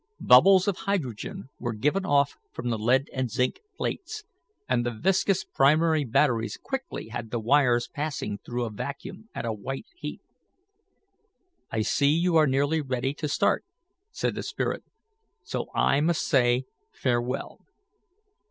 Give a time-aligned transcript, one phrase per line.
[0.19, 4.23] Bubbles of hydrogen were given off from the lead and zinc plates,
[4.67, 9.53] and the viscous primary batteries quickly had the wires passing through a vacuum at a
[9.53, 10.23] white heat.
[11.69, 13.63] "I see you are nearly ready to start,"
[14.09, 14.83] said the spirit,
[15.43, 17.59] "so I must say farewell."